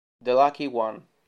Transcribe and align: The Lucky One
The 0.19 0.33
Lucky 0.33 0.67
One 0.67 1.05